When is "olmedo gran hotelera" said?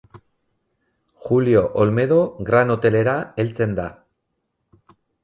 1.83-3.13